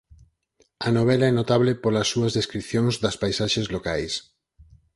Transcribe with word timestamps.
A 0.87 0.89
novela 0.97 1.25
é 1.31 1.33
notable 1.39 1.71
polas 1.83 2.07
súas 2.13 2.35
descricións 2.39 2.93
das 3.03 3.15
paisaxes 3.21 3.67
locais. 3.75 4.13